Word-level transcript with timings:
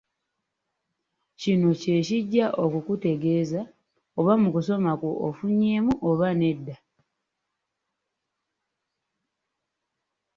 Kino 1.39 1.69
kye 1.81 1.97
kijja 2.07 2.45
okukutegeeza 2.63 3.61
oba 4.19 4.33
mu 4.41 4.49
kusoma 4.55 4.91
kwo 4.99 5.09
ofunyeemu 5.27 5.93
oba 6.09 6.29
nedda. 6.39 6.75